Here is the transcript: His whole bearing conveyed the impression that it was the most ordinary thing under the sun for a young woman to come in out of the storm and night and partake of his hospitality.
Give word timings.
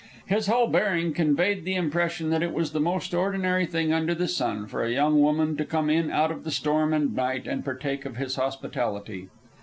His 0.25 0.47
whole 0.47 0.65
bearing 0.65 1.13
conveyed 1.13 1.63
the 1.63 1.75
impression 1.75 2.31
that 2.31 2.41
it 2.41 2.53
was 2.55 2.71
the 2.71 2.79
most 2.79 3.13
ordinary 3.13 3.67
thing 3.67 3.93
under 3.93 4.15
the 4.15 4.27
sun 4.27 4.65
for 4.65 4.83
a 4.83 4.89
young 4.91 5.19
woman 5.21 5.55
to 5.57 5.63
come 5.63 5.91
in 5.91 6.09
out 6.09 6.31
of 6.31 6.43
the 6.43 6.49
storm 6.49 6.91
and 6.91 7.15
night 7.15 7.45
and 7.45 7.63
partake 7.63 8.03
of 8.03 8.17
his 8.17 8.35
hospitality. 8.35 9.29